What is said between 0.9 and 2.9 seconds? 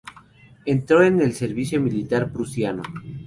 en el servicio militar prusiano.